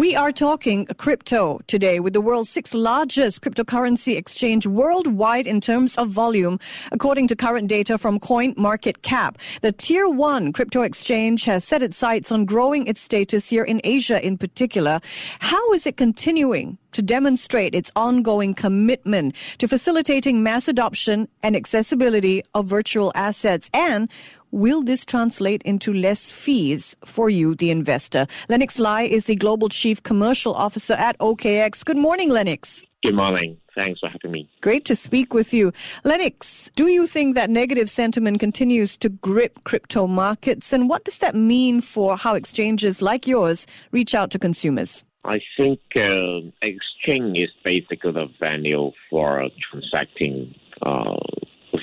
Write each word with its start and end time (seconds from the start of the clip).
We 0.00 0.16
are 0.16 0.32
talking 0.32 0.86
crypto 0.96 1.60
today 1.66 2.00
with 2.00 2.14
the 2.14 2.22
world's 2.22 2.48
sixth 2.48 2.72
largest 2.72 3.42
cryptocurrency 3.42 4.16
exchange 4.16 4.66
worldwide 4.66 5.46
in 5.46 5.60
terms 5.60 5.94
of 5.98 6.08
volume. 6.08 6.58
According 6.90 7.28
to 7.28 7.36
current 7.36 7.68
data 7.68 7.98
from 7.98 8.18
CoinMarketCap, 8.18 9.36
the 9.60 9.72
tier 9.72 10.08
one 10.08 10.54
crypto 10.54 10.80
exchange 10.80 11.44
has 11.44 11.64
set 11.64 11.82
its 11.82 11.98
sights 11.98 12.32
on 12.32 12.46
growing 12.46 12.86
its 12.86 13.02
status 13.02 13.50
here 13.50 13.62
in 13.62 13.78
Asia 13.84 14.26
in 14.26 14.38
particular. 14.38 15.00
How 15.40 15.70
is 15.74 15.86
it 15.86 15.98
continuing 15.98 16.78
to 16.92 17.02
demonstrate 17.02 17.74
its 17.74 17.92
ongoing 17.94 18.54
commitment 18.54 19.36
to 19.58 19.68
facilitating 19.68 20.42
mass 20.42 20.66
adoption 20.66 21.28
and 21.42 21.54
accessibility 21.54 22.42
of 22.54 22.66
virtual 22.66 23.12
assets? 23.14 23.68
And 23.74 24.08
Will 24.52 24.82
this 24.82 25.04
translate 25.04 25.62
into 25.62 25.92
less 25.92 26.28
fees 26.28 26.96
for 27.04 27.30
you, 27.30 27.54
the 27.54 27.70
investor? 27.70 28.26
Lennix 28.48 28.80
Lai 28.80 29.02
is 29.02 29.26
the 29.26 29.36
Global 29.36 29.68
Chief 29.68 30.02
Commercial 30.02 30.54
Officer 30.54 30.94
at 30.94 31.16
OKX. 31.18 31.84
Good 31.84 31.96
morning, 31.96 32.30
Lennix. 32.30 32.82
Good 33.04 33.14
morning. 33.14 33.58
Thanks 33.76 34.00
for 34.00 34.08
having 34.08 34.32
me. 34.32 34.50
Great 34.60 34.84
to 34.86 34.96
speak 34.96 35.32
with 35.32 35.54
you. 35.54 35.72
Lennix, 36.04 36.68
do 36.74 36.88
you 36.88 37.06
think 37.06 37.36
that 37.36 37.48
negative 37.48 37.88
sentiment 37.88 38.40
continues 38.40 38.96
to 38.96 39.08
grip 39.08 39.62
crypto 39.62 40.08
markets? 40.08 40.72
And 40.72 40.88
what 40.88 41.04
does 41.04 41.18
that 41.18 41.36
mean 41.36 41.80
for 41.80 42.16
how 42.16 42.34
exchanges 42.34 43.00
like 43.00 43.28
yours 43.28 43.68
reach 43.92 44.16
out 44.16 44.32
to 44.32 44.38
consumers? 44.40 45.04
I 45.24 45.40
think 45.56 45.78
uh, 45.94 46.40
exchange 46.60 47.38
is 47.38 47.50
basically 47.62 48.10
the 48.10 48.26
venue 48.40 48.90
for 49.08 49.48
transacting 49.70 50.56
uh, 50.82 51.16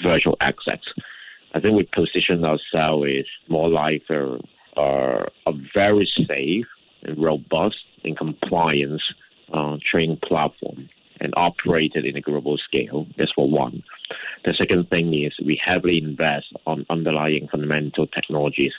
virtual 0.03 0.35
assets. 0.41 0.83
I 1.57 1.59
think 1.59 1.75
we 1.75 1.89
position 1.91 2.45
ourselves 2.45 3.09
as 3.17 3.25
more 3.49 3.67
like 3.67 4.03
a, 4.11 4.37
uh, 4.79 5.25
a 5.47 5.51
very 5.73 6.07
safe 6.27 6.67
and 7.01 7.17
robust 7.17 7.77
and 8.03 8.15
compliance 8.15 9.01
uh, 9.51 9.77
trading 9.91 10.19
platform 10.21 10.87
and 11.19 11.33
operated 11.35 12.05
in 12.05 12.15
a 12.15 12.21
global 12.21 12.59
scale. 12.59 13.07
That's 13.17 13.31
for 13.31 13.49
one. 13.49 13.81
The 14.45 14.53
second 14.53 14.91
thing 14.91 15.11
is 15.15 15.33
we 15.43 15.59
heavily 15.65 15.97
invest 15.97 16.53
on 16.67 16.85
underlying 16.91 17.47
fundamental 17.51 18.05
technologies, 18.05 18.73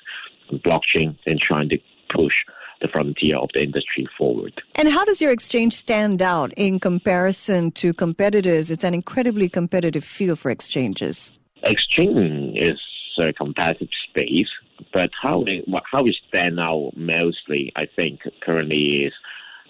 blockchain, 0.52 1.18
and 1.26 1.40
trying 1.40 1.70
to 1.70 1.78
push 2.14 2.34
the 2.80 2.86
frontier 2.86 3.38
of 3.38 3.48
the 3.54 3.62
industry 3.64 4.06
forward. 4.16 4.52
And 4.76 4.88
how 4.88 5.04
does 5.04 5.20
your 5.20 5.32
exchange 5.32 5.74
stand 5.74 6.22
out 6.22 6.52
in 6.56 6.78
comparison 6.78 7.72
to 7.72 7.92
competitors? 7.92 8.70
It's 8.70 8.84
an 8.84 8.94
incredibly 8.94 9.48
competitive 9.48 10.04
field 10.04 10.38
for 10.38 10.52
exchanges. 10.52 11.32
Exchange 11.62 12.56
is 12.56 12.80
a 13.18 13.32
competitive 13.32 13.88
space, 14.08 14.48
but 14.92 15.10
how 15.20 15.40
we, 15.40 15.64
how 15.90 16.02
we 16.02 16.16
stand 16.28 16.60
out 16.60 16.92
mostly, 16.96 17.72
I 17.76 17.86
think, 17.86 18.20
currently 18.40 19.04
is 19.04 19.12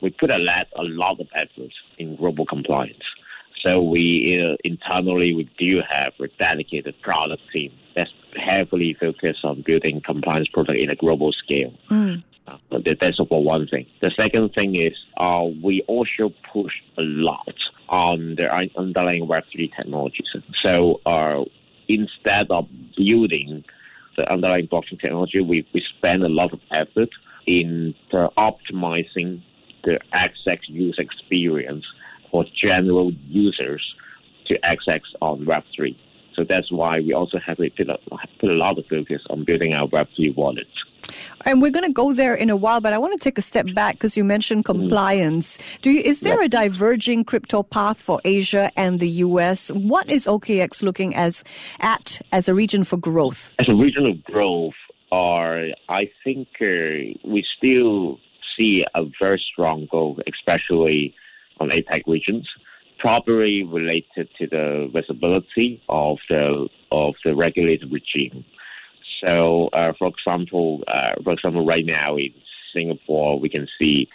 we 0.03 0.11
put 0.11 0.30
a 0.30 0.39
lot, 0.39 0.69
a 0.77 0.84
lot 0.84 1.20
of 1.20 1.28
effort 1.34 1.72
in 1.98 2.17
global 2.17 2.47
compliance. 2.47 3.05
So 3.62 3.83
we 3.83 4.41
uh, 4.41 4.56
internally 4.64 5.34
we 5.34 5.50
do 5.58 5.83
have 5.89 6.12
a 6.20 6.28
dedicated 6.39 6.95
product 7.03 7.42
team 7.53 7.72
that's 7.97 8.11
heavily 8.36 8.97
focused 9.00 9.45
on 9.45 9.62
building 9.62 10.00
compliance 10.00 10.48
product 10.48 10.78
in 10.78 10.91
a 10.91 10.95
global 10.95 11.33
scale. 11.33 11.73
Mm. 11.91 12.23
Uh, 12.47 12.78
that's 13.00 13.17
for 13.17 13.42
one 13.42 13.67
thing. 13.67 13.86
The 14.00 14.11
second 14.17 14.55
thing 14.55 14.77
is 14.77 14.95
uh, 15.19 15.45
we 15.62 15.83
also 15.83 16.33
push 16.50 16.73
a 16.97 17.02
lot 17.02 17.55
on 17.89 18.36
the 18.36 18.48
underlying 18.77 19.27
Web3 19.27 19.74
technologies. 19.77 20.29
So 20.62 21.01
uh, 21.05 21.45
instead 21.88 22.50
of 22.50 22.68
building 22.96 23.64
the 24.16 24.30
underlying 24.30 24.66
blockchain 24.68 25.00
technology, 25.00 25.40
we, 25.40 25.66
we 25.72 25.82
spend 25.96 26.22
a 26.22 26.28
lot 26.28 26.52
of 26.52 26.60
effort 26.70 27.10
in 27.46 27.94
uh, 28.12 28.28
optimizing 28.36 29.42
the 29.84 29.98
XX 30.12 30.58
user 30.66 31.02
experience 31.02 31.84
for 32.30 32.44
general 32.60 33.12
users 33.28 33.94
to 34.46 34.62
access 34.64 35.00
on 35.22 35.44
Web3. 35.46 35.96
So 36.34 36.44
that's 36.44 36.70
why 36.70 37.00
we 37.00 37.12
also 37.12 37.38
have 37.38 37.56
put 37.56 37.88
a, 37.88 37.98
put 38.40 38.50
a 38.50 38.55
lot 38.55 38.78
of 38.78 38.86
focus 38.86 39.22
on 39.30 39.44
building 39.44 39.72
our 39.72 39.88
Web3 39.88 40.36
wallets. 40.36 40.70
And 41.44 41.62
we're 41.62 41.70
going 41.70 41.86
to 41.86 41.92
go 41.92 42.12
there 42.12 42.34
in 42.34 42.50
a 42.50 42.56
while, 42.56 42.80
but 42.80 42.92
I 42.92 42.98
want 42.98 43.12
to 43.12 43.18
take 43.18 43.38
a 43.38 43.42
step 43.42 43.66
back 43.74 43.94
because 43.94 44.16
you 44.16 44.24
mentioned 44.24 44.64
mm. 44.64 44.66
compliance. 44.66 45.58
Do 45.82 45.90
you, 45.90 46.00
is 46.00 46.20
there 46.20 46.40
a 46.42 46.48
diverging 46.48 47.24
crypto 47.24 47.62
path 47.62 48.00
for 48.00 48.20
Asia 48.24 48.70
and 48.76 49.00
the 49.00 49.08
US? 49.08 49.70
What 49.70 50.10
is 50.10 50.26
OKX 50.26 50.82
looking 50.82 51.14
as 51.14 51.44
at 51.80 52.20
as 52.32 52.48
a 52.48 52.54
region 52.54 52.84
for 52.84 52.96
growth? 52.96 53.52
As 53.58 53.68
a 53.68 53.74
region 53.74 54.06
of 54.06 54.22
growth, 54.24 54.74
or 55.10 55.68
I 55.88 56.10
think 56.24 56.48
uh, 56.60 57.16
we 57.24 57.44
still 57.56 58.18
see 58.56 58.84
a 58.94 59.05
very 59.18 59.42
strong 59.52 59.86
growth, 59.90 60.18
especially 60.26 61.14
on 61.60 61.70
APAC 61.70 62.02
regions, 62.06 62.48
probably 62.98 63.62
related 63.64 64.28
to 64.38 64.46
the 64.46 64.90
visibility 64.92 65.82
of 65.88 66.18
the 66.28 66.68
of 66.90 67.14
the 67.24 67.34
regulated 67.34 67.90
regime. 67.92 68.44
So, 69.24 69.68
uh, 69.73 69.92
for 69.98 70.08
example, 70.08 70.83
uh, 70.89 71.23
for 71.23 71.33
example, 71.33 71.64
right 71.67 71.84
now 71.84 72.17
in 72.17 72.33
Singapore, 72.73 73.39
we 73.39 73.48
can 73.48 73.67
see 73.79 74.08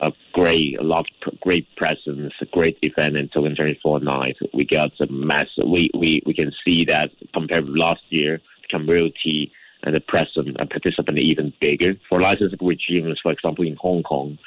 a 0.00 0.12
great, 0.32 0.78
a 0.78 0.82
lot 0.82 1.06
great 1.40 1.66
presence, 1.76 2.32
a 2.40 2.46
great 2.46 2.78
event 2.82 3.16
in 3.16 3.28
TOKEN2049. 3.28 4.34
We 4.52 4.64
got 4.64 4.92
a 5.00 5.10
mass. 5.10 5.48
We, 5.56 5.90
we, 5.94 6.22
we 6.26 6.34
can 6.34 6.52
see 6.64 6.84
that 6.84 7.10
compared 7.32 7.66
with 7.66 7.76
last 7.76 8.02
year, 8.10 8.40
the 8.62 8.78
community 8.78 9.52
and 9.82 9.94
the 9.94 10.00
present 10.00 10.56
and 10.58 10.70
participant 10.70 11.18
even 11.18 11.52
bigger. 11.60 11.94
For 12.08 12.20
licensing 12.20 12.58
regimes, 12.60 13.20
for 13.22 13.32
example, 13.32 13.66
in 13.66 13.76
Hong 13.76 14.02
Kong, 14.02 14.38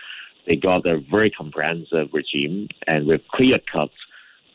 they 0.45 0.55
got 0.55 0.85
a 0.85 0.99
very 1.11 1.31
comprehensive 1.31 2.09
regime 2.13 2.67
and 2.87 3.07
with 3.07 3.21
clear 3.31 3.59
cut 3.71 3.89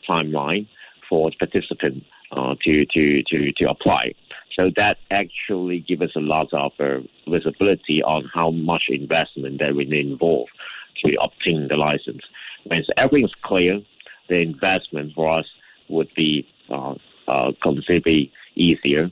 timeline 0.07 0.67
for 1.09 1.31
participants 1.39 2.05
uh, 2.31 2.55
to, 2.63 2.85
to, 2.85 3.23
to, 3.23 3.51
to 3.53 3.69
apply. 3.69 4.13
So 4.55 4.71
that 4.77 4.97
actually 5.11 5.79
gives 5.81 6.01
us 6.01 6.15
a 6.15 6.21
lot 6.21 6.53
of 6.53 6.71
uh, 6.79 6.99
visibility 7.27 8.01
on 8.03 8.29
how 8.33 8.51
much 8.51 8.83
investment 8.89 9.59
that 9.59 9.75
we 9.75 9.85
need 9.85 10.07
involve 10.07 10.47
to 11.03 11.15
obtain 11.21 11.67
the 11.67 11.75
license. 11.75 12.21
When 12.65 12.83
everything's 12.97 13.33
clear, 13.43 13.81
the 14.29 14.35
investment 14.35 15.13
for 15.13 15.39
us 15.39 15.45
would 15.89 16.09
be 16.15 16.47
uh, 16.69 16.95
uh, 17.27 17.51
considerably 17.61 18.31
easier 18.55 19.11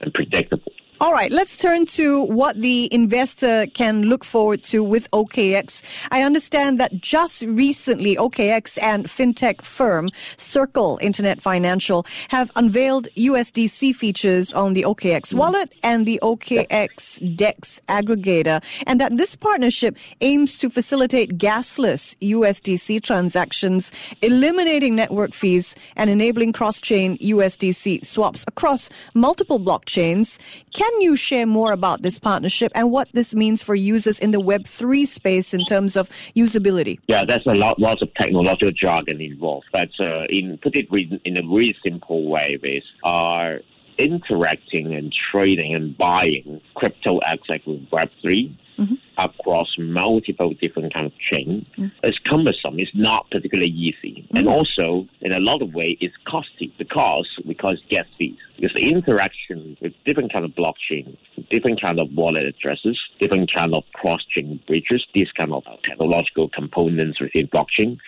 and 0.00 0.14
predictable. 0.14 0.72
All 0.98 1.12
right, 1.12 1.30
let's 1.30 1.58
turn 1.58 1.84
to 1.96 2.22
what 2.22 2.56
the 2.56 2.88
investor 2.90 3.66
can 3.74 4.04
look 4.04 4.24
forward 4.24 4.62
to 4.64 4.82
with 4.82 5.10
OKX. 5.10 5.82
I 6.10 6.22
understand 6.22 6.80
that 6.80 7.02
just 7.02 7.42
recently 7.42 8.16
OKX 8.16 8.78
and 8.80 9.04
fintech 9.04 9.62
firm 9.62 10.08
Circle 10.38 10.98
Internet 11.02 11.42
Financial 11.42 12.06
have 12.28 12.50
unveiled 12.56 13.08
USDC 13.14 13.94
features 13.94 14.54
on 14.54 14.72
the 14.72 14.84
OKX 14.84 15.34
mm. 15.34 15.38
wallet 15.38 15.70
and 15.82 16.06
the 16.06 16.18
OKX 16.22 17.36
DEX 17.36 17.78
aggregator, 17.90 18.64
and 18.86 18.98
that 18.98 19.18
this 19.18 19.36
partnership 19.36 19.98
aims 20.22 20.56
to 20.56 20.70
facilitate 20.70 21.36
gasless 21.36 22.16
USDC 22.22 23.02
transactions, 23.02 23.92
eliminating 24.22 24.96
network 24.96 25.34
fees 25.34 25.76
and 25.94 26.08
enabling 26.08 26.54
cross-chain 26.54 27.18
USDC 27.18 28.02
swaps 28.02 28.46
across 28.48 28.88
multiple 29.12 29.60
blockchains. 29.60 30.38
Can 30.72 30.85
can 30.86 31.00
you 31.00 31.16
share 31.16 31.46
more 31.46 31.72
about 31.72 32.02
this 32.02 32.18
partnership 32.18 32.72
and 32.74 32.90
what 32.90 33.08
this 33.12 33.34
means 33.34 33.62
for 33.62 33.74
users 33.74 34.18
in 34.18 34.30
the 34.30 34.40
Web3 34.40 35.06
space 35.06 35.54
in 35.54 35.64
terms 35.64 35.96
of 35.96 36.08
usability? 36.36 36.98
Yeah, 37.08 37.24
there's 37.24 37.46
a 37.46 37.54
lot, 37.54 37.78
lots 37.78 38.02
of 38.02 38.12
technological 38.14 38.72
jargon 38.72 39.20
involved. 39.20 39.66
But 39.72 39.90
uh, 39.98 40.24
in 40.28 40.58
put 40.62 40.76
it 40.76 40.86
in 41.24 41.36
a 41.36 41.42
really 41.42 41.76
simple 41.82 42.28
way, 42.28 42.58
is 42.62 42.84
are 43.04 43.60
interacting 43.98 44.94
and 44.94 45.14
trading 45.30 45.74
and 45.74 45.96
buying 45.96 46.60
crypto 46.74 47.20
assets 47.22 47.64
with 47.66 47.88
Web3 47.90 48.56
mm-hmm. 48.78 48.94
across 49.18 49.74
multiple 49.78 50.52
different 50.54 50.92
kind 50.92 51.06
of 51.06 51.12
chains. 51.18 51.64
Mm-hmm. 51.76 51.86
It's 52.02 52.18
cumbersome. 52.18 52.78
It's 52.78 52.94
not 52.94 53.30
particularly 53.30 53.70
easy. 53.70 54.22
Mm-hmm. 54.22 54.36
And 54.36 54.48
also, 54.48 55.06
in 55.20 55.32
a 55.32 55.40
lot 55.40 55.62
of 55.62 55.74
ways, 55.74 55.98
it's 56.00 56.14
costly 56.26 56.72
because, 56.78 57.28
because 57.46 57.82
gas 57.88 58.06
fees. 58.18 58.38
Because 58.56 58.74
the 58.74 58.88
interaction 58.88 59.76
with 59.80 59.92
different 60.04 60.32
kind 60.32 60.44
of 60.44 60.52
blockchain, 60.52 61.16
different 61.50 61.80
kind 61.80 62.00
of 62.00 62.10
wallet 62.12 62.44
addresses, 62.44 62.98
different 63.18 63.52
kind 63.52 63.74
of 63.74 63.84
cross-chain 63.94 64.60
bridges, 64.66 65.06
these 65.14 65.30
kind 65.32 65.52
of 65.52 65.64
technological 65.84 66.48
components 66.48 67.20
within 67.20 67.48
blockchain 67.48 67.98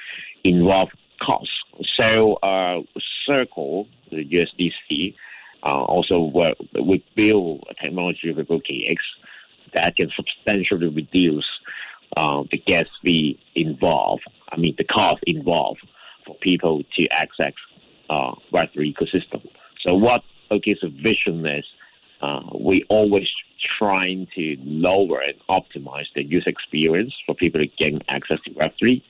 involve 0.44 0.88
costs. 1.20 1.52
So, 1.96 2.34
uh, 2.42 2.82
Circle, 3.26 3.86
the 4.10 4.24
USDC, 4.24 5.14
uh, 5.62 5.82
also, 5.84 6.32
we 6.80 7.04
build 7.14 7.64
a 7.68 7.74
technology 7.74 8.32
with 8.32 8.48
OKX 8.48 8.96
that 9.78 9.96
can 9.96 10.10
substantially 10.16 10.88
reduce 10.88 11.48
uh, 12.16 12.42
the 12.50 12.58
gas 12.58 12.86
fee 13.02 13.38
involved. 13.54 14.24
I 14.50 14.56
mean, 14.56 14.74
the 14.76 14.84
cost 14.84 15.22
involved 15.26 15.86
for 16.26 16.34
people 16.36 16.82
to 16.96 17.08
access 17.08 17.52
uh, 18.10 18.32
Web3 18.52 18.94
ecosystem. 18.94 19.46
So 19.82 19.94
what 19.94 20.22
OKX's 20.50 20.92
vision 21.02 21.46
is, 21.46 21.64
uh, 22.20 22.42
we 22.58 22.84
always 22.88 23.28
trying 23.78 24.26
to 24.34 24.56
lower 24.64 25.20
and 25.20 25.34
optimize 25.48 26.06
the 26.14 26.24
user 26.24 26.50
experience 26.50 27.14
for 27.26 27.34
people 27.34 27.60
to 27.60 27.66
gain 27.66 28.00
access 28.08 28.38
to 28.44 28.50
Web3 28.50 29.02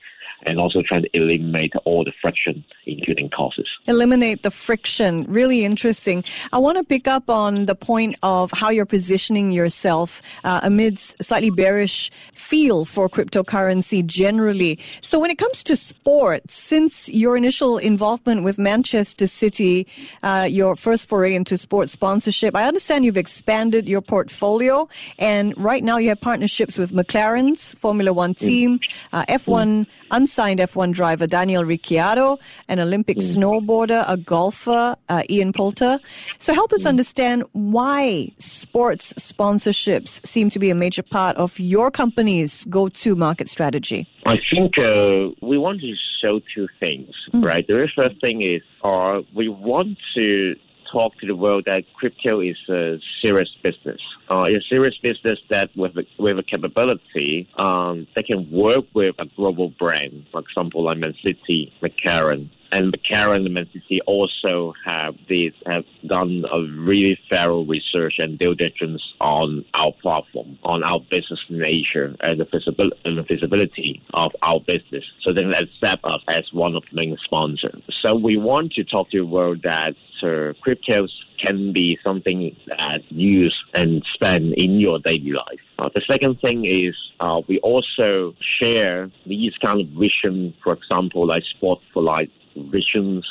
and 0.43 0.59
also 0.59 0.81
trying 0.81 1.03
to 1.03 1.09
eliminate 1.13 1.73
all 1.85 2.03
the 2.03 2.13
friction, 2.21 2.63
including 2.85 3.29
costs. 3.29 3.69
Eliminate 3.87 4.43
the 4.43 4.51
friction. 4.51 5.25
Really 5.27 5.65
interesting. 5.65 6.23
I 6.53 6.57
want 6.59 6.77
to 6.77 6.83
pick 6.83 7.07
up 7.07 7.29
on 7.29 7.65
the 7.65 7.75
point 7.75 8.15
of 8.23 8.51
how 8.51 8.69
you're 8.69 8.85
positioning 8.85 9.51
yourself 9.51 10.21
uh, 10.43 10.61
amidst 10.63 11.21
slightly 11.23 11.49
bearish 11.49 12.11
feel 12.33 12.85
for 12.85 13.09
cryptocurrency 13.09 14.05
generally. 14.05 14.79
So 15.01 15.19
when 15.19 15.31
it 15.31 15.37
comes 15.37 15.63
to 15.63 15.75
sports, 15.75 16.55
since 16.55 17.09
your 17.09 17.35
initial 17.35 17.77
involvement 17.77 18.43
with 18.43 18.57
Manchester 18.57 19.27
City, 19.27 19.87
uh, 20.23 20.47
your 20.49 20.75
first 20.75 21.09
foray 21.09 21.35
into 21.35 21.57
sports 21.57 21.91
sponsorship, 21.91 22.55
I 22.55 22.67
understand 22.67 23.05
you've 23.05 23.17
expanded 23.17 23.87
your 23.87 24.01
portfolio 24.01 24.87
and 25.17 25.53
right 25.57 25.83
now 25.83 25.97
you 25.97 26.09
have 26.09 26.21
partnerships 26.21 26.77
with 26.77 26.91
McLaren's 26.91 27.73
Formula 27.73 28.13
One 28.13 28.33
team, 28.33 28.79
uh, 29.11 29.25
F1 29.25 29.85
mm 30.11 30.28
unsigned 30.29 30.59
F1 30.59 30.93
driver 30.93 31.25
Daniel 31.25 31.65
Ricciardo, 31.65 32.37
an 32.67 32.79
Olympic 32.79 33.17
mm. 33.17 33.35
snowboarder, 33.35 34.05
a 34.07 34.15
golfer, 34.15 34.95
uh, 35.09 35.23
Ian 35.27 35.51
Poulter. 35.51 35.99
So 36.37 36.53
help 36.53 36.71
us 36.71 36.83
mm. 36.83 36.89
understand 36.89 37.43
why 37.53 38.31
sports 38.37 39.11
sponsorships 39.13 40.23
seem 40.27 40.51
to 40.51 40.59
be 40.59 40.69
a 40.69 40.75
major 40.75 41.01
part 41.01 41.35
of 41.37 41.59
your 41.59 41.89
company's 41.89 42.63
go-to 42.65 43.15
market 43.15 43.49
strategy. 43.49 44.07
I 44.27 44.37
think 44.51 44.77
uh, 44.77 45.33
we 45.41 45.57
want 45.57 45.81
to 45.81 45.95
show 46.21 46.41
two 46.53 46.67
things, 46.79 47.09
mm. 47.33 47.43
right? 47.43 47.65
The 47.65 47.73
very 47.73 47.91
first 47.95 48.21
thing 48.21 48.43
is 48.43 48.61
uh, 48.83 49.21
we 49.33 49.49
want 49.49 49.97
to 50.13 50.55
talk 50.91 51.17
to 51.19 51.27
the 51.27 51.35
world 51.35 51.63
that 51.65 51.83
crypto 51.93 52.41
is 52.41 52.57
a 52.69 52.99
serious 53.21 53.49
business. 53.63 54.01
Uh, 54.29 54.45
a 54.45 54.61
serious 54.69 54.97
business 55.01 55.39
that 55.49 55.69
with 55.75 55.97
a, 55.97 56.05
with 56.17 56.37
a 56.39 56.43
capability 56.43 57.47
um, 57.57 58.07
that 58.15 58.25
can 58.25 58.49
work 58.51 58.85
with 58.93 59.15
a 59.19 59.25
global 59.35 59.69
brand, 59.69 60.25
for 60.31 60.41
example, 60.41 60.83
like 60.83 60.97
Man 60.97 61.15
City, 61.23 61.73
McLaren, 61.81 62.49
and 62.71 62.95
Karen 63.07 63.45
and 63.57 63.67
City 63.73 64.01
also 64.05 64.73
have 64.85 65.15
these 65.27 65.53
have 65.65 65.85
done 66.05 66.45
a 66.51 66.61
really 66.81 67.19
thorough 67.29 67.63
research 67.63 68.15
and 68.19 68.37
due 68.37 68.55
diligence 68.55 69.01
on 69.19 69.65
our 69.73 69.91
platform, 70.01 70.57
on 70.63 70.83
our 70.83 70.99
business 70.99 71.39
nature 71.49 72.15
and 72.21 72.39
the 72.39 72.45
visibility 72.45 72.99
and 73.05 73.17
the 73.17 73.23
visibility 73.23 74.01
of 74.13 74.31
our 74.41 74.59
business. 74.59 75.03
So 75.21 75.33
they 75.33 75.43
accept 75.43 76.03
us 76.05 76.21
as 76.27 76.51
one 76.53 76.75
of 76.75 76.83
the 76.89 76.95
main 76.95 77.17
sponsors. 77.23 77.81
So 78.01 78.15
we 78.15 78.37
want 78.37 78.73
to 78.73 78.83
talk 78.83 79.09
to 79.11 79.17
the 79.19 79.25
world 79.25 79.61
that 79.63 79.95
uh, 80.21 80.53
cryptos 80.65 81.09
can 81.37 81.71
be 81.71 81.97
something 82.03 82.55
that 82.67 83.09
you 83.09 83.41
use 83.41 83.63
and 83.73 84.03
spend 84.13 84.53
in 84.53 84.79
your 84.79 84.99
daily 84.99 85.31
life. 85.31 85.59
Uh, 85.77 85.89
the 85.93 86.01
second 86.01 86.39
thing 86.41 86.65
is 86.65 86.95
uh, 87.21 87.41
we 87.47 87.59
also 87.59 88.35
share 88.59 89.09
these 89.25 89.55
kind 89.57 89.79
of 89.81 89.87
vision, 89.87 90.53
for 90.61 90.73
example, 90.73 91.25
like 91.25 91.43
sport 91.43 91.79
for 91.93 92.03
life 92.03 92.29
visions, 92.71 93.25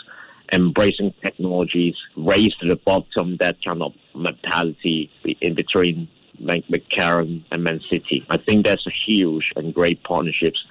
embracing 0.52 1.14
technologies, 1.22 1.94
race 2.16 2.54
to 2.60 2.68
the 2.68 2.76
bottom, 2.76 3.36
that 3.38 3.56
kind 3.64 3.82
of 3.82 3.92
mentality 4.14 5.10
in 5.40 5.54
between 5.54 6.08
McLaren 6.40 7.44
and 7.50 7.64
Man 7.64 7.80
City. 7.90 8.24
I 8.30 8.38
think 8.38 8.64
that's 8.64 8.86
a 8.86 8.92
huge 9.06 9.52
and 9.56 9.74
great 9.74 10.02
partnerships 10.04 10.64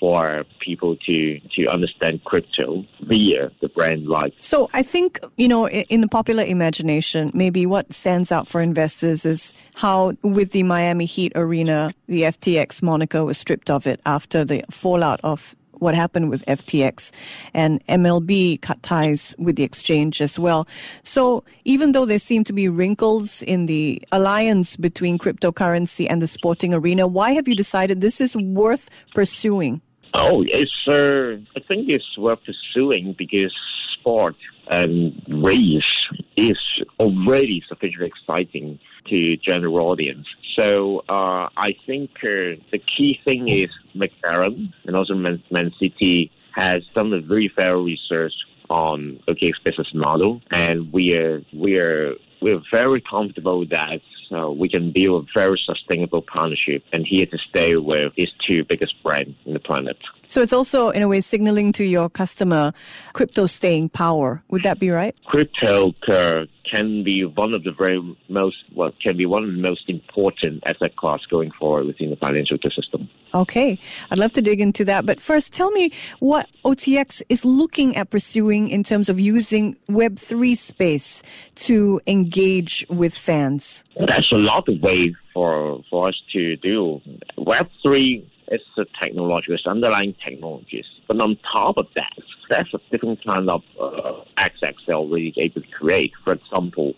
for 0.00 0.44
people 0.60 0.96
to 0.96 1.38
to 1.54 1.66
understand 1.68 2.24
crypto 2.24 2.84
via 3.02 3.50
the 3.60 3.68
brand 3.68 4.08
like. 4.08 4.32
So 4.40 4.70
I 4.72 4.82
think 4.82 5.20
you 5.36 5.46
know 5.46 5.68
in 5.68 6.00
the 6.00 6.08
popular 6.08 6.42
imagination, 6.42 7.30
maybe 7.34 7.66
what 7.66 7.92
stands 7.92 8.32
out 8.32 8.48
for 8.48 8.62
investors 8.62 9.26
is 9.26 9.52
how 9.74 10.14
with 10.22 10.52
the 10.52 10.62
Miami 10.62 11.04
Heat 11.04 11.32
arena, 11.34 11.92
the 12.06 12.22
FTX 12.22 12.82
moniker 12.82 13.24
was 13.24 13.36
stripped 13.36 13.70
of 13.70 13.86
it 13.86 14.00
after 14.06 14.44
the 14.44 14.64
fallout 14.70 15.20
of 15.22 15.54
what 15.80 15.94
happened 15.94 16.30
with 16.30 16.44
FTX 16.46 17.10
and 17.52 17.84
MLB 17.86 18.60
cut 18.60 18.82
ties 18.82 19.34
with 19.38 19.56
the 19.56 19.64
exchange 19.64 20.20
as 20.22 20.38
well. 20.38 20.68
So 21.02 21.44
even 21.64 21.92
though 21.92 22.06
there 22.06 22.18
seem 22.18 22.44
to 22.44 22.52
be 22.52 22.68
wrinkles 22.68 23.42
in 23.42 23.66
the 23.66 24.02
alliance 24.12 24.76
between 24.76 25.18
cryptocurrency 25.18 26.06
and 26.08 26.22
the 26.22 26.26
sporting 26.26 26.72
arena, 26.74 27.06
why 27.06 27.32
have 27.32 27.48
you 27.48 27.56
decided 27.56 28.00
this 28.00 28.20
is 28.20 28.36
worth 28.36 28.88
pursuing? 29.14 29.80
Oh, 30.12 30.44
it's 30.46 30.88
uh, 30.88 31.40
I 31.56 31.60
think 31.66 31.88
it's 31.88 32.18
worth 32.18 32.40
pursuing 32.44 33.14
because 33.16 33.54
sport 33.98 34.34
and 34.68 35.12
race 35.28 35.82
is 36.36 36.58
already 36.98 37.62
sufficiently 37.68 38.06
exciting 38.06 38.78
to 39.08 39.36
general 39.36 39.76
audience. 39.78 40.26
So 40.56 41.04
uh, 41.08 41.48
I 41.56 41.74
think 41.86 42.10
uh, 42.18 42.60
the 42.72 42.78
key 42.78 43.20
thing 43.24 43.48
is 43.48 43.70
McLaren 43.94 44.72
and 44.84 44.96
also 44.96 45.14
Man, 45.14 45.42
Man 45.50 45.72
City 45.78 46.30
has 46.54 46.82
done 46.94 47.12
a 47.12 47.20
very 47.20 47.52
thorough 47.54 47.82
research 47.82 48.32
on 48.68 49.20
OKX 49.28 49.54
business 49.64 49.92
model, 49.94 50.40
and 50.50 50.92
we 50.92 51.14
are 51.14 51.42
we 51.52 51.76
are 51.78 52.14
we're 52.40 52.62
very 52.70 53.00
comfortable 53.00 53.66
that 53.66 54.00
uh, 54.32 54.50
we 54.50 54.68
can 54.68 54.92
build 54.92 55.24
a 55.24 55.32
very 55.32 55.60
sustainable 55.64 56.22
partnership 56.22 56.84
and 56.92 57.06
here 57.06 57.26
to 57.26 57.38
stay 57.38 57.76
with 57.76 58.14
these 58.14 58.30
two 58.46 58.64
biggest 58.64 59.00
brands 59.02 59.36
in 59.44 59.54
the 59.54 59.60
planet. 59.60 59.96
So 60.26 60.42
it's 60.42 60.52
also, 60.52 60.90
in 60.90 61.02
a 61.02 61.08
way, 61.08 61.20
signaling 61.20 61.72
to 61.72 61.84
your 61.84 62.08
customer 62.08 62.72
crypto 63.12 63.46
staying 63.46 63.88
power. 63.88 64.44
Would 64.48 64.62
that 64.62 64.78
be 64.78 64.90
right? 64.90 65.16
Crypto 65.24 65.92
uh, 66.06 66.46
can 66.70 67.02
be 67.02 67.24
one 67.24 67.52
of 67.52 67.64
the 67.64 67.72
very 67.72 68.00
most, 68.28 68.56
well, 68.74 68.92
can 69.02 69.16
be 69.16 69.26
one 69.26 69.42
of 69.42 69.50
the 69.50 69.60
most 69.60 69.88
important 69.88 70.62
asset 70.66 70.94
class 70.94 71.20
going 71.28 71.50
forward 71.58 71.86
within 71.86 72.10
the 72.10 72.16
financial 72.16 72.56
ecosystem. 72.56 73.08
Okay. 73.34 73.78
I'd 74.10 74.18
love 74.18 74.32
to 74.32 74.42
dig 74.42 74.60
into 74.60 74.84
that. 74.84 75.04
But 75.06 75.20
first, 75.20 75.52
tell 75.52 75.70
me 75.72 75.92
what 76.20 76.48
OKX 76.64 77.22
is 77.28 77.44
looking 77.44 77.96
at 77.96 78.10
pursuing 78.10 78.68
in 78.68 78.84
terms 78.84 79.08
of 79.08 79.18
using 79.18 79.76
Web3 79.88 80.56
space 80.56 81.22
to 81.56 82.00
engage 82.06 82.86
with 82.88 83.16
fans. 83.16 83.84
There's 84.20 84.32
a 84.32 84.36
lot 84.36 84.68
of 84.68 84.82
ways 84.82 85.14
for, 85.32 85.82
for 85.88 86.08
us 86.08 86.22
to 86.32 86.54
do. 86.56 87.00
Web3 87.38 88.22
it's 88.48 88.64
the 88.76 88.84
technology, 89.00 89.54
it's 89.54 89.66
underlying 89.66 90.14
technologies. 90.22 90.84
But 91.08 91.20
on 91.22 91.38
top 91.50 91.78
of 91.78 91.86
that, 91.94 92.12
there's 92.50 92.74
a 92.74 92.80
different 92.90 93.24
kind 93.24 93.48
of 93.48 93.62
uh, 93.80 94.20
access 94.36 94.74
they're 94.86 94.96
already 94.96 95.32
able 95.38 95.62
to 95.62 95.68
create. 95.68 96.12
For 96.22 96.34
example, 96.34 96.92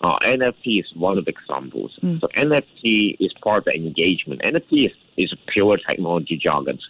uh, 0.00 0.18
NFT 0.18 0.80
is 0.80 0.92
one 0.96 1.16
of 1.16 1.26
the 1.26 1.30
examples. 1.30 1.96
Mm. 2.02 2.20
So 2.20 2.26
NFT 2.36 3.18
is 3.20 3.32
part 3.34 3.58
of 3.58 3.64
the 3.66 3.76
engagement. 3.76 4.42
NFT 4.42 4.86
is, 4.86 4.92
is 5.16 5.32
pure 5.46 5.76
technology 5.76 6.36
jargon. 6.36 6.80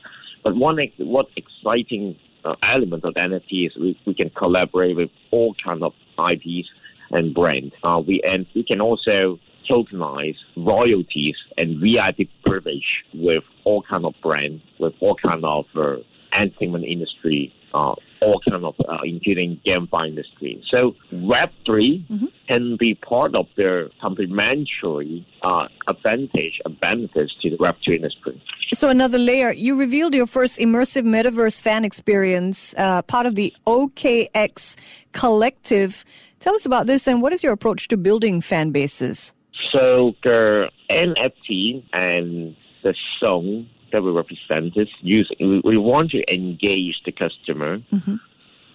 But 0.43 0.57
one 0.57 0.79
what 0.97 1.29
exciting 1.37 2.17
uh, 2.47 2.55
element 2.63 3.05
of 3.05 3.13
NFT 3.15 3.67
is 3.67 3.77
we, 3.77 4.01
we 4.07 4.15
can 4.15 4.31
collaborate 4.31 4.97
with 4.97 5.11
all 5.31 5.55
kind 5.63 5.83
of 5.83 5.93
IPs 6.19 6.71
and 7.11 7.35
brands. 7.35 7.75
Uh, 7.83 8.03
we 8.07 8.23
and 8.23 8.47
we 8.55 8.63
can 8.63 8.81
also 8.81 9.39
tokenize 9.71 10.37
royalties 10.57 11.37
and 11.57 11.81
VIP 11.81 12.29
privilege 12.45 13.05
with 13.15 13.45
all 13.65 13.83
kind 13.83 14.05
of 14.05 14.15
brands, 14.23 14.63
with 14.79 14.95
all 15.01 15.17
kind 15.17 15.45
of 15.45 15.67
uh, 15.77 15.97
entertainment 16.33 16.85
industry, 16.85 17.53
uh, 17.75 17.95
all 18.21 18.41
kind 18.49 18.65
of 18.65 18.75
uh, 18.89 18.99
including 19.05 19.61
GameFi 19.67 20.09
industry. 20.09 20.63
So 20.71 20.95
Web 21.13 21.51
3 21.67 22.07
mm-hmm. 22.11 22.27
can 22.49 22.77
be 22.79 22.95
part 22.95 23.35
of 23.35 23.47
their 23.57 23.91
complementary 24.01 25.27
uh, 25.43 25.69
advantage 25.89 26.61
and 26.65 26.79
benefits 26.81 27.35
to 27.43 27.51
the 27.51 27.57
Web 27.59 27.77
2 27.85 27.93
industry. 27.93 28.43
So 28.73 28.89
another 28.89 29.19
layer, 29.19 29.53
you 29.53 29.77
revealed 29.77 30.15
your 30.15 30.27
first 30.27 30.59
immersive 30.59 31.05
metaverse 31.05 31.61
fan 31.61 31.85
experience, 31.85 32.75
uh, 32.79 33.03
part 33.03 33.27
of 33.27 33.35
the 33.35 33.55
OKX 33.67 34.77
collective. 35.13 36.05
Tell 36.41 36.55
us 36.55 36.67
about 36.67 36.87
this 36.87 37.07
and 37.07 37.23
what 37.23 37.33
is 37.33 37.43
your 37.43 37.53
approach 37.53 37.89
to 37.89 37.97
building 37.97 38.41
fan 38.41 38.71
bases? 38.71 39.35
So 39.73 40.15
the 40.23 40.71
NFT 40.91 41.85
and 41.93 42.57
the 42.83 42.95
song 43.19 43.67
that 43.93 44.03
we 44.03 44.11
represented, 44.11 44.89
use 45.01 45.31
we 45.41 45.77
want 45.77 46.11
to 46.11 46.33
engage 46.33 47.01
the 47.05 47.13
customer 47.13 47.79
mm-hmm. 47.79 48.17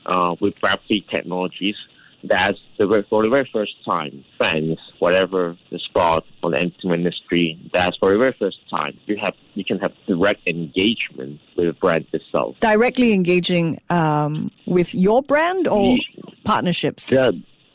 uh, 0.05 0.33
with 0.35 0.55
Web3 0.61 1.07
technologies. 1.09 1.75
That's 2.23 2.57
the 2.77 3.05
for 3.09 3.23
the 3.23 3.29
very 3.29 3.49
first 3.51 3.73
time, 3.85 4.25
fans, 4.37 4.77
whatever 4.99 5.55
the 5.71 5.79
sport 5.79 6.25
or 6.43 6.51
the 6.51 6.57
entertainment 6.57 7.05
industry, 7.05 7.57
that's 7.71 7.95
for 7.95 8.11
the 8.11 8.17
very 8.17 8.35
first 8.37 8.57
time 8.69 8.97
you 9.05 9.15
have 9.17 9.35
you 9.53 9.63
can 9.63 9.79
have 9.79 9.93
direct 10.05 10.45
engagement 10.45 11.39
with 11.55 11.67
the 11.67 11.73
brand 11.73 12.07
itself. 12.11 12.57
Directly 12.59 13.13
engaging 13.13 13.81
um, 13.89 14.51
with 14.65 14.93
your 14.93 15.21
brand 15.21 15.67
or 15.67 15.97
partnerships. 16.43 17.09
Yeah, 17.09 17.31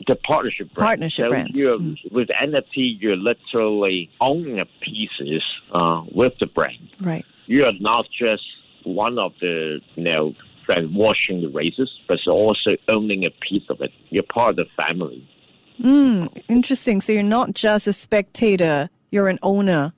The 0.07 0.15
partnership 0.15 0.73
brand. 0.73 0.85
Partnership 0.85 1.25
so 1.25 1.29
brands. 1.29 1.59
Mm. 1.59 2.11
With 2.11 2.29
NFT, 2.29 3.01
you're 3.01 3.15
literally 3.15 4.09
owning 4.21 4.59
a 4.59 4.65
pieces 4.81 5.43
uh, 5.73 6.03
with 6.13 6.33
the 6.39 6.45
brand. 6.45 6.95
Right. 7.01 7.25
You 7.47 7.65
are 7.65 7.73
not 7.79 8.05
just 8.17 8.43
one 8.83 9.17
of 9.17 9.33
the 9.41 9.81
you 9.95 10.03
know 10.03 10.35
friends 10.65 10.91
watching 10.93 11.41
the 11.41 11.49
races, 11.49 11.89
but 12.07 12.19
also 12.27 12.75
owning 12.87 13.25
a 13.25 13.31
piece 13.31 13.63
of 13.69 13.81
it. 13.81 13.91
You're 14.09 14.23
part 14.23 14.51
of 14.51 14.55
the 14.55 14.65
family. 14.83 15.27
Mm, 15.81 16.41
interesting. 16.47 17.01
So 17.01 17.13
you're 17.13 17.23
not 17.23 17.53
just 17.53 17.87
a 17.87 17.93
spectator, 17.93 18.89
you're 19.11 19.27
an 19.27 19.39
owner. 19.43 19.93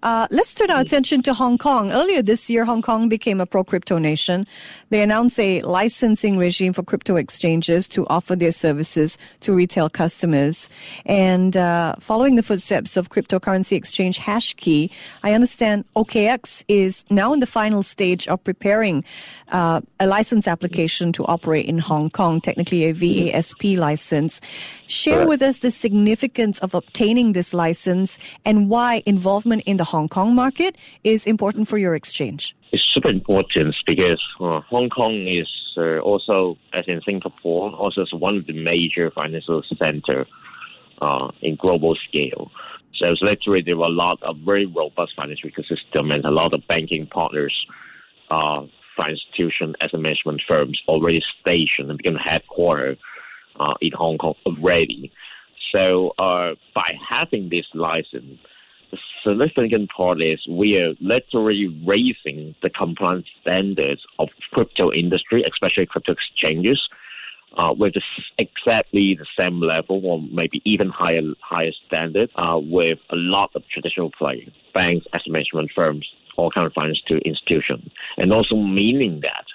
Uh, 0.00 0.28
let's 0.30 0.54
turn 0.54 0.70
our 0.70 0.80
attention 0.80 1.22
to 1.22 1.34
Hong 1.34 1.58
Kong. 1.58 1.90
Earlier 1.90 2.22
this 2.22 2.48
year, 2.48 2.64
Hong 2.64 2.82
Kong 2.82 3.08
became 3.08 3.40
a 3.40 3.46
pro 3.46 3.64
crypto 3.64 3.98
nation. 3.98 4.46
They 4.90 5.02
announced 5.02 5.40
a 5.40 5.60
licensing 5.62 6.38
regime 6.38 6.72
for 6.72 6.84
crypto 6.84 7.16
exchanges 7.16 7.88
to 7.88 8.06
offer 8.06 8.36
their 8.36 8.52
services 8.52 9.18
to 9.40 9.52
retail 9.52 9.90
customers. 9.90 10.70
And 11.04 11.56
uh, 11.56 11.96
following 11.98 12.36
the 12.36 12.44
footsteps 12.44 12.96
of 12.96 13.10
cryptocurrency 13.10 13.76
exchange 13.76 14.20
Hashkey, 14.20 14.92
I 15.24 15.32
understand 15.32 15.84
OKX 15.96 16.64
is 16.68 17.04
now 17.10 17.32
in 17.32 17.40
the 17.40 17.46
final 17.46 17.82
stage 17.82 18.28
of 18.28 18.42
preparing 18.44 19.04
uh, 19.50 19.80
a 19.98 20.06
license 20.06 20.46
application 20.46 21.12
to 21.14 21.24
operate 21.24 21.66
in 21.66 21.78
Hong 21.78 22.08
Kong, 22.08 22.40
technically 22.40 22.84
a 22.84 22.94
VASP 22.94 23.76
license. 23.76 24.40
Share 24.86 25.26
with 25.26 25.42
us 25.42 25.58
the 25.58 25.72
significance 25.72 26.60
of 26.60 26.74
obtaining 26.74 27.32
this 27.32 27.52
license 27.52 28.16
and 28.44 28.70
why 28.70 29.02
involvement 29.04 29.64
in 29.66 29.76
the 29.76 29.87
Hong 29.90 30.08
Kong 30.08 30.34
market 30.34 30.76
is 31.02 31.26
important 31.26 31.66
for 31.66 31.78
your 31.78 31.94
exchange. 31.94 32.54
It's 32.72 32.84
super 32.92 33.08
important 33.08 33.74
because 33.86 34.22
uh, 34.38 34.60
Hong 34.68 34.90
Kong 34.90 35.26
is 35.26 35.48
uh, 35.78 35.98
also, 36.00 36.58
as 36.74 36.84
in 36.86 37.00
Singapore, 37.06 37.70
also 37.70 38.02
is 38.02 38.12
one 38.12 38.36
of 38.36 38.46
the 38.46 38.52
major 38.52 39.10
financial 39.10 39.62
center 39.78 40.26
uh, 41.00 41.28
in 41.40 41.56
global 41.56 41.96
scale. 42.06 42.50
So 42.96 43.12
it's 43.12 43.22
literally 43.22 43.62
there 43.62 43.76
are 43.76 43.92
a 43.94 44.00
lot 44.06 44.22
of 44.22 44.36
very 44.44 44.66
robust 44.66 45.12
financial 45.16 45.48
ecosystem 45.48 46.12
and 46.14 46.22
a 46.26 46.30
lot 46.30 46.52
of 46.52 46.66
banking 46.68 47.06
partners, 47.06 47.54
uh, 48.30 48.66
financial 48.94 49.24
institution, 49.30 49.74
asset 49.80 50.00
management 50.00 50.42
firms 50.46 50.78
already 50.86 51.22
stationed 51.40 51.88
and 51.88 51.96
become 51.96 52.18
headquartered 52.18 52.98
uh, 53.58 53.74
in 53.80 53.92
Hong 53.92 54.18
Kong 54.18 54.34
already. 54.44 55.10
So 55.72 56.12
uh, 56.18 56.56
by 56.74 56.92
having 57.08 57.48
this 57.48 57.66
license, 57.72 58.38
the 59.34 59.46
significant 59.48 59.90
part 59.90 60.20
is 60.20 60.46
we 60.48 60.76
are 60.78 60.94
literally 61.00 61.68
raising 61.86 62.54
the 62.62 62.70
compliance 62.70 63.26
standards 63.40 64.02
of 64.18 64.28
crypto 64.52 64.92
industry, 64.92 65.42
especially 65.44 65.86
crypto 65.86 66.12
exchanges, 66.12 66.88
uh, 67.56 67.74
with 67.76 67.94
exactly 68.38 69.18
the 69.18 69.26
same 69.36 69.60
level 69.60 70.00
or 70.04 70.20
maybe 70.30 70.60
even 70.64 70.88
higher 70.88 71.22
higher 71.40 71.72
standard 71.86 72.30
uh, 72.36 72.58
with 72.62 72.98
a 73.10 73.16
lot 73.16 73.50
of 73.54 73.62
traditional 73.68 74.10
players, 74.10 74.52
banks, 74.74 75.06
asset 75.12 75.32
management 75.32 75.70
firms, 75.74 76.06
all 76.36 76.50
kind 76.50 76.66
of 76.66 76.72
financial 76.72 77.18
institutions, 77.24 77.90
and 78.16 78.32
also 78.32 78.54
meaning 78.54 79.20
that 79.22 79.46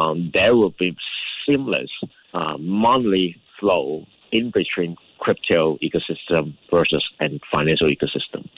um, 0.00 0.30
there 0.32 0.56
will 0.56 0.74
be 0.78 0.96
seamless 1.44 1.90
uh, 2.34 2.56
monthly 2.58 3.36
flow 3.58 4.06
in 4.30 4.50
between 4.50 4.96
crypto 5.18 5.78
ecosystem 5.82 6.56
versus 6.70 7.04
and 7.20 7.40
financial 7.50 7.88
ecosystem. 7.88 8.48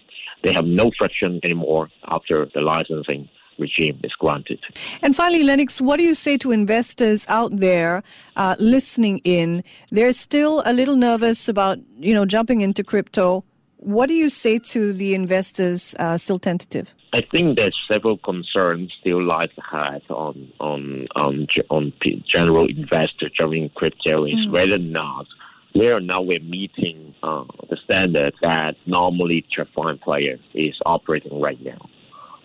They 0.45 0.53
have 0.53 0.67
no 0.67 0.93
friction 0.97 1.41
anymore 1.43 1.89
after 2.07 2.47
the 2.55 2.61
licensing 2.61 3.29
regime 3.59 3.99
is 4.05 4.13
granted. 4.13 4.61
And 5.03 5.17
finally, 5.17 5.43
Lennix, 5.43 5.81
what 5.81 5.97
do 5.97 6.03
you 6.03 6.15
say 6.15 6.37
to 6.39 6.53
investors 6.53 7.27
out 7.29 7.57
there 7.57 8.03
uh, 8.37 8.55
listening 8.59 9.19
in? 9.25 9.65
They're 9.91 10.13
still 10.13 10.63
a 10.67 10.73
little 10.73 10.97
nervous 10.97 11.49
about, 11.49 11.79
you 11.99 12.15
know, 12.15 12.27
jumping 12.27 12.61
into 12.61 12.85
crypto. 12.85 13.45
What 13.79 14.07
do 14.07 14.15
you 14.15 14.29
say 14.29 14.59
to 14.59 14.93
the 14.93 15.15
investors 15.15 15.95
uh, 15.99 16.17
still 16.19 16.39
tentative? 16.39 16.95
I 17.13 17.23
think 17.31 17.57
there's 17.57 17.79
several 17.87 18.19
concerns 18.19 18.93
still 19.01 19.23
lies 19.23 19.51
ahead 19.57 20.03
on 20.11 20.51
on 20.59 21.07
on 21.15 21.47
on 21.71 21.93
general 22.27 22.67
investor 22.67 23.31
jumping 23.39 23.71
crypto 23.77 24.25
is 24.25 24.49
whether 24.49 24.75
or 24.75 24.79
not 24.79 25.27
where 25.75 26.01
now 26.01 26.23
we're 26.23 26.41
meeting 26.41 27.15
uh, 27.23 27.45
the 27.69 27.77
standard 27.85 28.33
that 28.43 28.77
normally 28.87 29.45
TradFi 29.57 30.01
player 30.01 30.39
is 30.55 30.75
operating 30.87 31.41
right 31.41 31.61
now. 31.63 31.89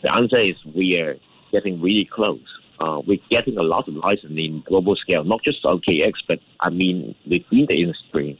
The 0.01 0.11
answer 0.13 0.37
is 0.39 0.55
we 0.73 0.97
are 0.99 1.15
getting 1.51 1.79
really 1.79 2.05
close. 2.05 2.41
Uh, 2.79 3.01
we're 3.05 3.19
getting 3.29 3.57
a 3.57 3.63
lot 3.63 3.87
of 3.87 3.93
license 3.95 4.33
in 4.35 4.63
global 4.65 4.95
scale, 4.95 5.23
not 5.23 5.43
just 5.43 5.63
OKX, 5.63 6.13
but 6.27 6.39
I 6.59 6.69
mean 6.69 7.15
within 7.29 7.65
the 7.67 7.81
industry. 7.81 8.39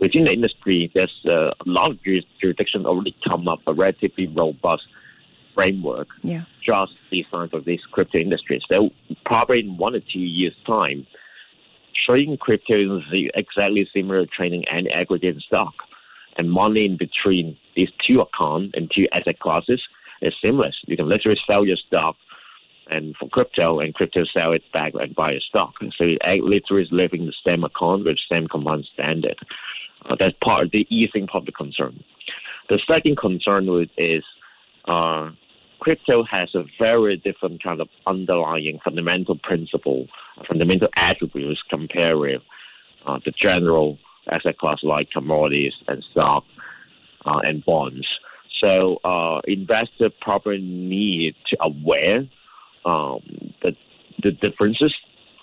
Within 0.00 0.24
the 0.24 0.32
industry, 0.32 0.90
there's 0.94 1.14
uh, 1.26 1.50
a 1.50 1.54
lot 1.66 1.90
of 1.90 1.98
jurisdictions 2.02 2.86
already 2.86 3.14
come 3.26 3.48
up 3.48 3.60
a 3.66 3.74
relatively 3.74 4.26
robust 4.28 4.84
framework 5.54 6.08
Yeah. 6.22 6.44
just 6.64 6.92
designed 7.10 7.50
for 7.50 7.60
this 7.60 7.80
crypto 7.90 8.18
industry. 8.18 8.62
So 8.68 8.90
probably 9.26 9.60
in 9.60 9.76
one 9.76 9.94
or 9.94 10.00
two 10.00 10.20
years' 10.20 10.54
time, 10.66 11.06
trading 12.06 12.36
crypto 12.36 12.98
is 12.98 13.30
exactly 13.34 13.88
similar 13.94 14.24
to 14.24 14.30
trading 14.30 14.64
any 14.68 14.90
aggregate 14.90 15.40
stock. 15.42 15.74
And 16.36 16.50
money 16.50 16.86
in 16.86 16.96
between 16.96 17.56
these 17.76 17.90
two 18.06 18.20
accounts 18.20 18.72
and 18.74 18.90
two 18.94 19.06
asset 19.12 19.40
classes 19.40 19.82
is 20.22 20.34
seamless. 20.40 20.76
You 20.86 20.96
can 20.96 21.08
literally 21.08 21.38
sell 21.46 21.66
your 21.66 21.76
stock 21.76 22.16
and 22.90 23.16
for 23.16 23.28
crypto 23.28 23.80
and 23.80 23.94
crypto 23.94 24.24
sell 24.24 24.52
it 24.52 24.62
back 24.72 24.92
and 24.94 25.14
buy 25.14 25.32
your 25.32 25.40
stock. 25.40 25.74
So 25.80 26.04
it 26.04 26.44
literally 26.44 26.82
is 26.82 26.88
living 26.90 27.26
the 27.26 27.34
same 27.46 27.64
account 27.64 28.04
with 28.04 28.16
the 28.16 28.34
same 28.34 28.48
compound 28.48 28.86
standard. 28.92 29.38
Uh, 30.04 30.16
that's 30.18 30.34
part 30.42 30.64
of 30.64 30.70
the 30.72 30.86
easing 30.90 31.28
the 31.32 31.52
concern. 31.52 32.02
The 32.68 32.80
second 32.86 33.16
concern 33.16 33.68
is 33.96 34.24
uh, 34.86 35.30
crypto 35.80 36.22
has 36.24 36.54
a 36.54 36.64
very 36.78 37.16
different 37.16 37.62
kind 37.62 37.80
of 37.80 37.88
underlying 38.06 38.78
fundamental 38.84 39.36
principle, 39.42 40.06
fundamental 40.46 40.88
attributes 40.96 41.60
compared 41.68 42.18
with 42.18 42.42
uh, 43.06 43.18
the 43.24 43.32
general 43.32 43.98
asset 44.30 44.58
class 44.58 44.78
like 44.82 45.10
commodities 45.10 45.72
and 45.88 46.04
stock 46.12 46.44
uh, 47.26 47.40
and 47.42 47.64
bonds. 47.64 48.06
So 48.60 48.96
uh, 49.04 49.40
investors 49.46 50.12
probably 50.20 50.60
need 50.60 51.34
to 51.48 51.56
aware 51.62 52.28
um, 52.84 53.20
the 53.62 53.74
the 54.22 54.32
differences 54.32 54.94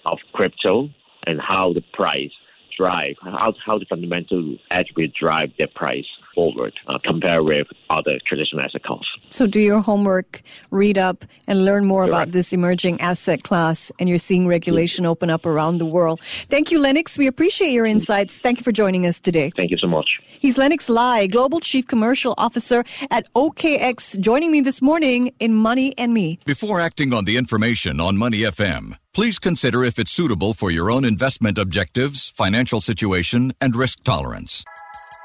of 0.06 0.20
crypto 0.34 0.90
and 1.26 1.42
how 1.42 1.74
the 1.74 1.82
price 1.94 2.32
drive 2.78 3.16
how 3.24 3.54
how 3.66 3.80
the 3.80 3.86
fundamental 3.86 4.56
attributes 4.70 5.18
drive 5.20 5.52
their 5.58 5.68
price 5.68 6.06
forward 6.38 6.74
uh, 6.86 7.00
compared 7.04 7.44
with 7.44 7.66
other 7.90 8.20
traditional 8.28 8.62
asset 8.62 8.84
classes. 8.84 9.08
So 9.32 9.48
do 9.48 9.60
your 9.60 9.82
homework, 9.82 10.42
read 10.70 11.00
up, 11.00 11.26
and 11.48 11.66
learn 11.66 11.86
more 11.86 12.04
about 12.04 12.32
this 12.32 12.54
emerging 12.54 13.02
asset 13.02 13.42
class. 13.42 13.92
And 14.00 14.08
you're 14.08 14.20
seeing 14.20 14.48
regulation 14.48 15.08
open 15.08 15.32
up 15.32 15.48
around 15.48 15.80
the 15.80 15.86
world. 15.86 16.22
Thank 16.22 16.72
you, 16.72 16.78
Lennix. 16.78 17.18
We 17.18 17.26
appreciate 17.26 17.72
your 17.72 17.88
insights. 17.88 18.40
Thank 18.40 18.60
you 18.60 18.64
for 18.64 18.72
joining 18.72 19.08
us 19.08 19.20
today. 19.20 19.52
Thank 19.58 19.72
you 19.72 19.78
so 19.80 19.88
much. 19.88 20.06
He's 20.40 20.58
Lennix 20.58 20.88
Lai, 20.90 21.26
Global 21.26 21.60
Chief 21.60 21.88
Commercial 21.88 22.36
Officer 22.38 22.84
at 23.10 23.34
OKX, 23.34 24.20
joining 24.20 24.52
me 24.52 24.62
this 24.62 24.80
morning 24.80 25.34
in 25.40 25.56
Money 25.56 25.98
and 25.98 26.14
Me. 26.14 26.38
Before 26.46 26.80
acting 26.80 27.14
on 27.14 27.26
the 27.26 27.38
information 27.38 28.00
on 28.00 28.16
Money 28.16 28.42
FM, 28.42 28.96
please 29.16 29.40
consider 29.40 29.84
if 29.84 29.98
it's 29.98 30.12
suitable 30.12 30.54
for 30.54 30.70
your 30.70 30.92
own 30.92 31.04
investment 31.04 31.58
objectives, 31.58 32.30
financial 32.30 32.82
situation, 32.82 33.54
and 33.60 33.76
risk 33.76 34.04
tolerance. 34.04 34.64